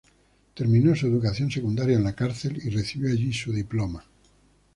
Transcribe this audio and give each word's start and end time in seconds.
Terminó 0.55 0.95
su 0.95 1.05
educación 1.05 1.51
secundaria 1.51 1.95
en 1.95 2.03
la 2.03 2.15
cárcel 2.15 2.59
y 2.65 2.69
recibió 2.71 3.11
allí 3.11 3.31
su 3.33 3.53
diploma. 3.53 4.03